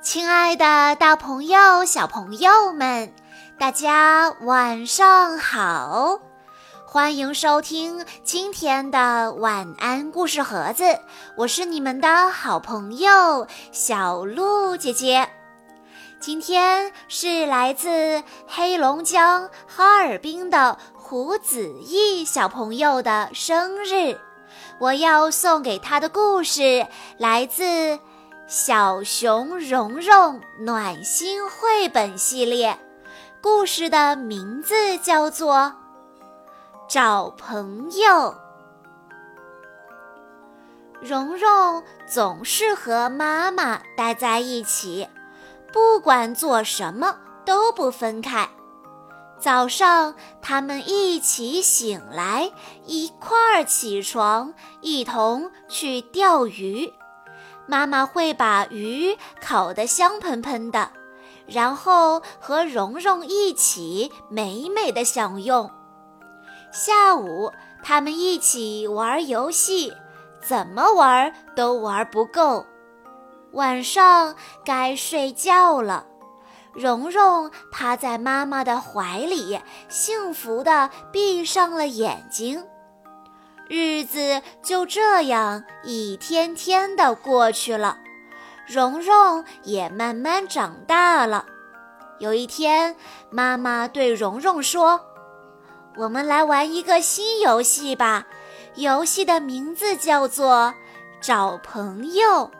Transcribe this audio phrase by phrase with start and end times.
[0.00, 3.12] 亲爱的，大朋友、小朋友们，
[3.58, 6.20] 大家晚上好！
[6.86, 10.84] 欢迎收听今天的晚安故事盒子，
[11.36, 15.28] 我是你们的好朋友小鹿姐姐。
[16.20, 24.16] 今天是来自黑龙江哈尔滨的胡子毅小朋友的生日，
[24.78, 26.86] 我要送给他的故事
[27.18, 27.98] 来自。
[28.48, 32.78] 小熊蓉蓉暖心绘本系列，
[33.42, 35.54] 故事的名字叫做
[36.88, 38.08] 《找朋友》。
[41.02, 45.06] 蓉蓉总是和妈妈待在一起，
[45.70, 48.48] 不管做什么都不分开。
[49.38, 52.50] 早上，他们一起醒来，
[52.86, 56.90] 一块儿起床，一同去钓鱼。
[57.68, 60.90] 妈妈会把鱼烤得香喷喷的，
[61.46, 65.70] 然后和蓉蓉一起美美的享用。
[66.72, 69.92] 下午，他们一起玩游戏，
[70.40, 72.64] 怎么玩都玩不够。
[73.52, 74.34] 晚上
[74.64, 76.06] 该睡觉了，
[76.72, 82.64] 蓉蓉趴在妈妈的怀里，幸福地闭上了眼睛。
[83.68, 87.98] 日子就这样一天天的过去了，
[88.66, 91.44] 蓉蓉也慢慢长大了。
[92.18, 92.96] 有一天，
[93.30, 94.98] 妈妈对蓉蓉说
[95.98, 98.26] ：“我们来玩一个新游戏吧，
[98.76, 100.72] 游戏的名字叫做
[101.20, 102.50] 找朋友。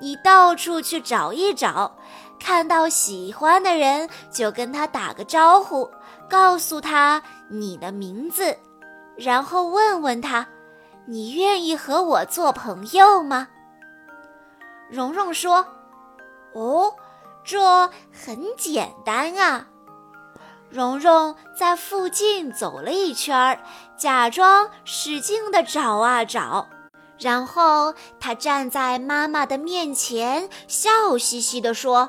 [0.00, 1.96] 你到处去找一找，
[2.40, 5.88] 看到喜欢的人就跟他打个招呼，
[6.28, 8.56] 告诉他你的名字。”
[9.20, 10.48] 然后问问他，
[11.04, 13.48] 你愿意和我做朋友吗？
[14.88, 15.66] 蓉蓉说
[16.54, 16.94] ：“哦，
[17.44, 19.66] 这很简单啊。”
[20.70, 23.60] 蓉蓉在附近走了一圈，
[23.94, 26.66] 假装使劲地找啊找，
[27.18, 32.08] 然后她站在妈妈的面前，笑嘻嘻地说：“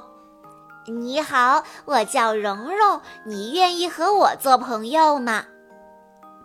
[0.87, 5.43] 你好，我叫蓉蓉，你愿意和我做朋友吗？”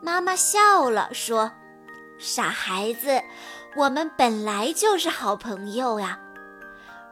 [0.01, 1.51] 妈妈笑了，说
[2.19, 3.23] ：“傻孩子，
[3.77, 6.19] 我们本来就是好朋友呀。”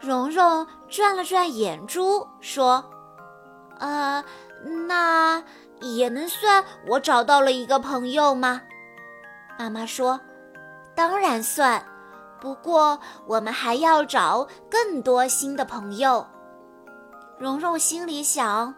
[0.00, 2.84] 蓉蓉转了转眼珠，说
[3.80, 4.22] ：“呃，
[4.86, 5.42] 那
[5.80, 8.60] 也能算我找到了一个朋友吗？”
[9.58, 10.20] 妈妈说
[10.94, 11.84] ：“当然算，
[12.40, 16.26] 不过我们还要找更多新的朋友。”
[17.38, 18.74] 蓉蓉心里想：“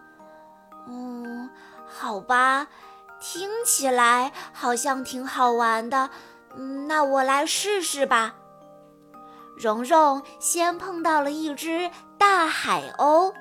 [0.89, 1.50] 嗯，
[1.87, 2.69] 好吧。”
[3.21, 6.10] 听起来好像挺好玩的，
[6.56, 8.34] 嗯，那我来试试吧。
[9.56, 13.32] 蓉蓉先碰到了一只大海鸥，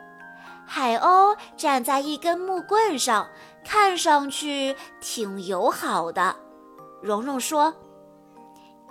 [0.65, 3.27] 海鸥站在一根木棍上，
[3.65, 6.35] 看上去挺友好的。
[7.01, 7.73] 蓉蓉说：“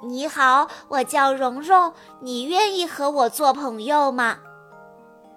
[0.05, 4.39] 你好，我叫蓉蓉，你愿意和我做朋友吗？”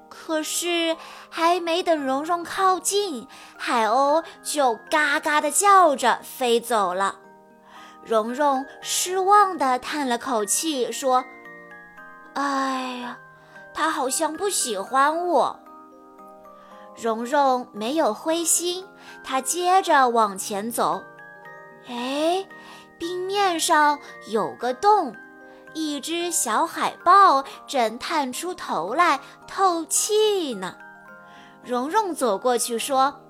[0.09, 0.95] 可是，
[1.29, 7.19] 还没等蓉蓉靠近，海鸥就嘎嘎地叫着飞走了。
[8.03, 11.25] 蓉蓉失望地叹了口气，说
[12.35, 13.17] ：“哎呀，
[13.73, 15.59] 他好像不喜欢我。”
[16.95, 18.87] 蓉蓉没有灰心，
[19.23, 21.03] 她接着往前走。
[21.87, 22.47] 哎，
[22.97, 25.15] 冰面上有个洞。
[25.77, 30.75] 一只小海豹正探出头来透气呢。
[31.63, 33.21] 蓉蓉走过去说：“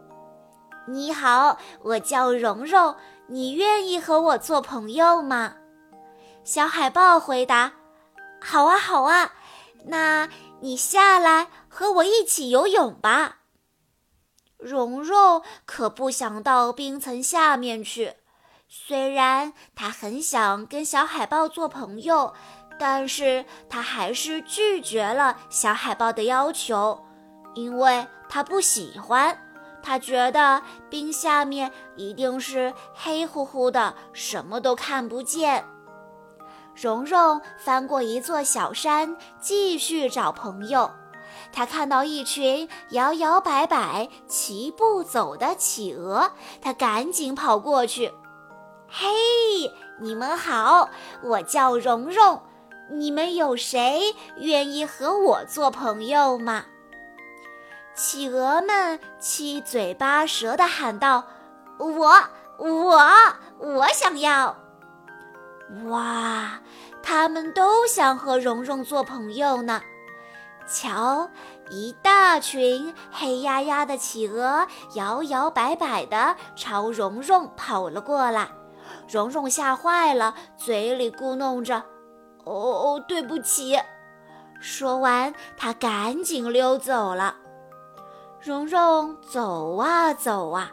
[0.88, 2.96] 你好，我叫蓉蓉，
[3.28, 5.56] 你愿意和我做朋友吗？”
[6.46, 7.74] 小海豹回答
[8.40, 9.34] ：“好啊，好啊，
[9.88, 10.30] 那
[10.62, 13.40] 你下来和我一起游泳吧。”
[14.58, 18.14] 蓉蓉可不想到冰层下面去。
[18.70, 22.34] 虽然他很想跟小海豹做朋友，
[22.78, 27.02] 但是他还是拒绝了小海豹的要求，
[27.56, 29.38] 因为他不喜欢。
[29.82, 35.66] 他觉得冰下面一定是黑乎乎的，什么都看不见。
[36.76, 40.92] 蓉蓉翻过一座小山，继续找朋友。
[41.54, 48.12] 他看到一群摇摇摆摆、齐步走的企鹅，他赶紧跑过去。
[48.90, 49.08] 嘿，
[50.00, 50.90] 你们好，
[51.22, 52.42] 我叫蓉蓉，
[52.90, 56.64] 你们有谁愿意和我做朋友吗？
[57.94, 61.26] 企鹅们七嘴八舌地喊道
[61.78, 62.14] ：“我，
[62.58, 63.02] 我，
[63.60, 64.56] 我想要！”
[65.88, 66.62] 哇，
[67.04, 69.82] 他们都想和蓉蓉做朋友呢。
[70.66, 71.30] 瞧，
[71.70, 78.50] 一大群黑压压的企鹅摇摇摆摆地朝蓉蓉跑了过来。
[79.08, 81.78] 蓉蓉吓坏了，嘴里咕哝着
[82.44, 83.80] ：“哦哦，对不起。”
[84.60, 87.36] 说完，她赶紧溜走了。
[88.42, 90.72] 蓉蓉走啊走啊，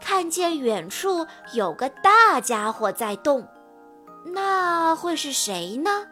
[0.00, 3.46] 看见远处有个大家伙在动，
[4.24, 6.06] 那会是谁呢？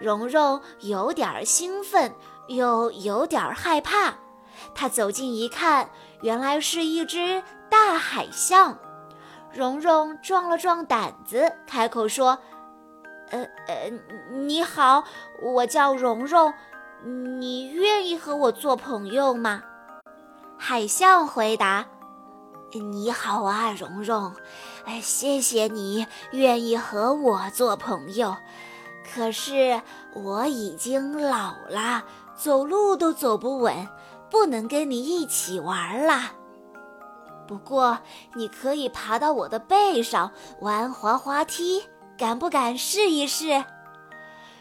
[0.00, 2.14] 蓉蓉有点兴奋，
[2.48, 4.14] 又有点害怕。
[4.74, 5.90] 她走近一看，
[6.22, 8.78] 原来是一只大海象。
[9.52, 12.38] 蓉蓉壮了壮胆子，开口说
[13.30, 13.90] ：“呃呃，
[14.30, 15.04] 你好，
[15.42, 16.52] 我叫蓉蓉，
[17.38, 19.62] 你愿意和我做朋友吗？”
[20.58, 21.86] 海象回答
[22.92, 24.34] ：“你好啊，蓉蓉，
[24.84, 28.36] 哎，谢谢你愿意和我做朋友。
[29.14, 29.80] 可是
[30.14, 32.04] 我已经老了，
[32.36, 33.88] 走路都走不稳，
[34.30, 36.32] 不能跟你一起玩了。”
[37.48, 37.98] 不过，
[38.34, 40.30] 你可以爬到我的背上
[40.60, 41.82] 玩滑滑梯，
[42.18, 43.64] 敢不敢试一试？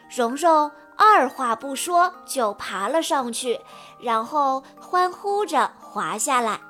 [0.09, 3.59] 蓉蓉二话不说就爬了上去，
[3.99, 6.61] 然后欢呼着滑下来。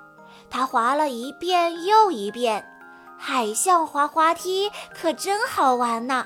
[0.50, 2.68] 她滑了一遍又一遍，
[3.16, 6.26] 海象滑滑梯可真好玩呢。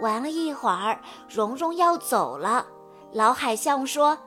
[0.00, 2.66] 玩了一会儿，蓉蓉要走了，
[3.12, 4.18] 老海象说。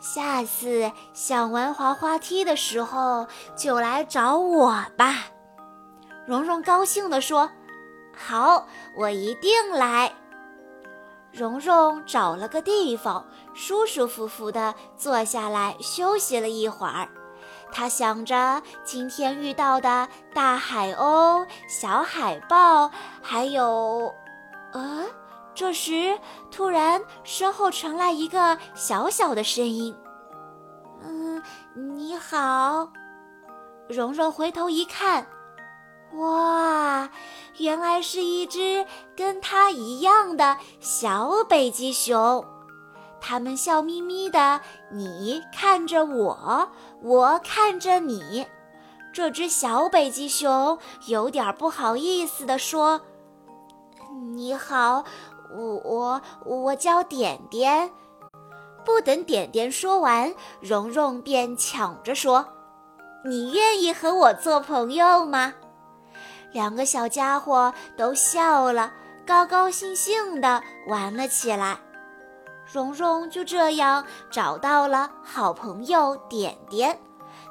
[0.00, 5.26] 下次想玩滑滑梯的时候，就来找我吧。
[6.26, 7.50] 蓉蓉高兴地说
[8.16, 8.66] ：“好，
[8.96, 10.12] 我一定来。”
[11.32, 17.08] 蓉蓉找了个地方，舒舒服服地坐下来休息了一会儿。
[17.70, 22.90] 她想着今天遇到的大海鸥、小海豹，
[23.22, 24.14] 还有……
[24.72, 25.04] 呃。
[25.58, 26.16] 这时，
[26.52, 29.92] 突然身后传来一个小小的声音
[31.02, 31.42] ：“嗯，
[31.74, 32.88] 你好。”
[33.90, 35.26] 蓉蓉回头一看，
[36.12, 37.10] 哇，
[37.56, 42.46] 原来是一只跟它一样的小北极熊。
[43.20, 44.60] 他们笑眯眯的，
[44.92, 46.70] 你看着我，
[47.02, 48.46] 我看着你。
[49.12, 50.78] 这只小北极熊
[51.08, 53.00] 有点不好意思地说
[54.36, 55.04] ：“你好。”
[55.54, 57.90] 我我我叫点点，
[58.84, 62.46] 不等点点说完，蓉蓉便抢着说
[63.24, 65.54] ：“你愿意和我做朋友吗？”
[66.52, 68.92] 两个小家伙都笑了，
[69.26, 71.78] 高高兴兴地玩了起来。
[72.70, 76.98] 蓉蓉就这样找到了好朋友点点，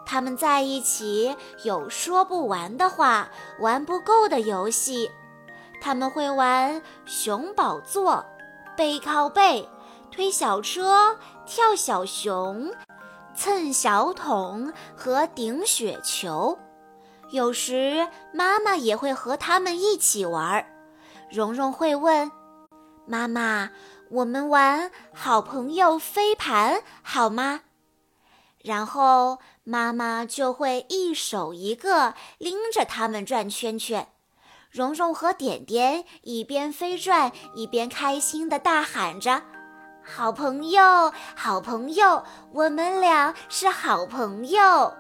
[0.06, 3.28] 他们在一起有说不完的话，
[3.60, 5.12] 玩不够的游戏。
[5.80, 8.26] 他们会玩熊宝座、
[8.76, 9.68] 背靠背、
[10.12, 12.72] 推小车、跳小熊、
[13.36, 16.58] 蹭小桶和顶雪球。
[17.32, 20.66] 有时妈妈也会和他们一起玩。
[21.30, 22.32] 蓉蓉会问
[23.06, 23.72] 妈妈
[24.10, 27.62] ：“我们玩好朋友飞盘好吗？”
[28.64, 34.08] 然后妈妈就会一手一个拎着他们转圈圈。
[34.70, 39.42] 蓉蓉和点点一边飞转，一边开心地大喊着
[40.04, 44.94] ：“好朋友，好朋友，我们俩是好朋友。”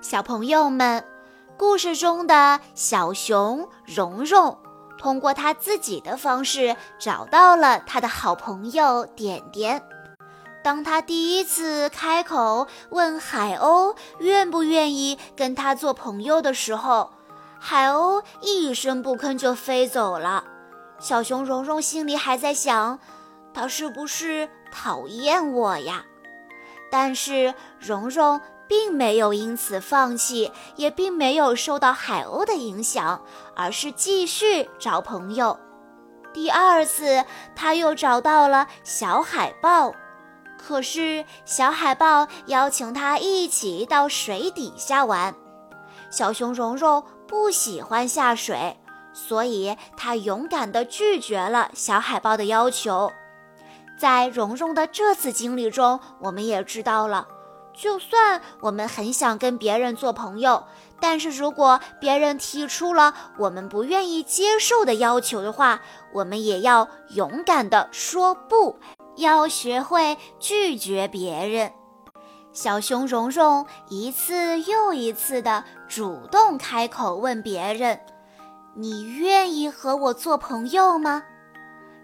[0.00, 1.04] 小朋友们，
[1.56, 4.58] 故事中的小熊蓉蓉，
[4.98, 9.82] 通过他自己的方式找到了他的好朋友点点。
[10.64, 17.10] 当他第一次开口问海鸥愿不愿意跟他做朋友的时候，
[17.64, 20.42] 海鸥一声不吭就飞走了，
[20.98, 22.98] 小熊蓉蓉心里还在想，
[23.54, 26.04] 它是不是讨厌我呀？
[26.90, 33.22] 但是蓉蓉并没有因此放弃，也并没有受到海鸥的影响，
[33.54, 35.56] 而是继续找朋友。
[36.34, 39.94] 第二次，他又找到了小海豹，
[40.58, 45.32] 可是小海豹邀请他一起到水底下玩，
[46.10, 47.04] 小熊蓉蓉。
[47.32, 48.76] 不喜欢下水，
[49.14, 53.10] 所以他勇敢地拒绝了小海豹的要求。
[53.98, 57.26] 在蓉蓉的这次经历中，我们也知道了，
[57.72, 60.64] 就算我们很想跟别人做朋友，
[61.00, 65.80] 但是如果别人提出了我们不愿意接受的要求的话，
[66.12, 68.78] 我们也要勇敢地说不，
[69.16, 71.72] 要学会拒绝别人。
[72.52, 77.98] 小熊蓉蓉一次又一次地主动开口问别人
[78.76, 81.22] ：“你愿意和我做朋友吗？”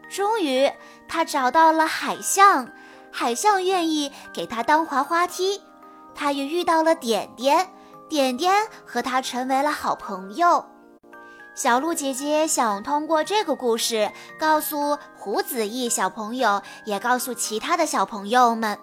[0.09, 0.73] 终于，
[1.07, 2.69] 他找到了海象。
[3.11, 5.63] 海象愿意给他当滑滑梯，
[6.15, 7.71] 他也遇到了点点，
[8.09, 8.55] 点点
[8.87, 10.65] 和他成为了好朋友。
[11.55, 18.79] 小鹿姐姐想通过这个故事告诉胡子毅小朋友，也告诉其他的小朋友们：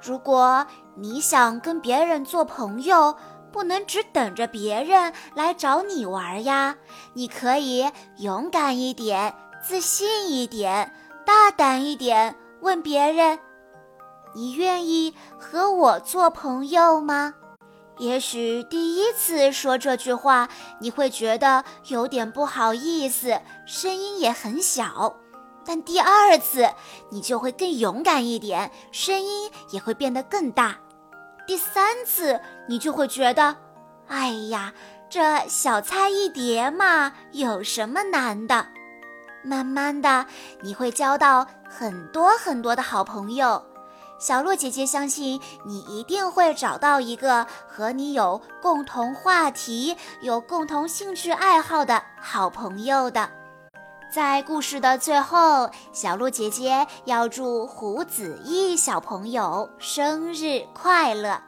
[0.00, 0.64] 如果
[1.00, 3.16] 你想跟别人做朋友，
[3.52, 6.76] 不能只等着别人来找你玩呀！
[7.14, 7.88] 你可以
[8.18, 10.92] 勇敢一点，自信一点，
[11.24, 13.38] 大胆一点，问别人
[14.34, 17.34] ：“你愿意和我做朋友吗？”
[17.98, 20.48] 也许第一次说这句话，
[20.80, 25.16] 你会觉得有点不好意思，声音也很小。
[25.64, 26.68] 但第二次，
[27.10, 30.78] 你就会更勇敢一点，声音也会变得更大。
[31.48, 33.56] 第三次，你就会觉得，
[34.06, 34.74] 哎呀，
[35.08, 38.66] 这小菜一碟嘛，有什么难的？
[39.42, 40.26] 慢慢的，
[40.60, 43.64] 你会交到很多很多的好朋友。
[44.20, 53.37] 小鹿姐姐相信你一定会找到一个和你有共同话题、有共同兴趣爱好的好朋友的。
[54.10, 61.42] 在故事的最后，小鹿姐姐要祝胡子毅小朋友生日快乐！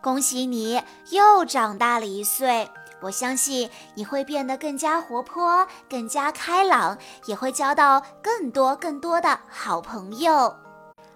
[0.00, 2.70] 恭喜你又长大了一岁，
[3.02, 10.56] 我相信你会变得更加活泼、更加开朗，也会交到更多更多的好朋友。